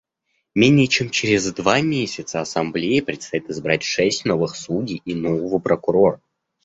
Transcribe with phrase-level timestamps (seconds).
[0.55, 6.19] Менее чем через два месяца Ассамблее предстоит избрать шесть новых судей и нового прокурора.